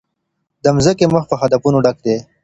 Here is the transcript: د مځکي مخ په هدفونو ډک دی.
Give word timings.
د 0.63 0.65
مځکي 0.75 1.05
مخ 1.13 1.23
په 1.29 1.35
هدفونو 1.41 1.77
ډک 1.85 1.97
دی. 2.05 2.15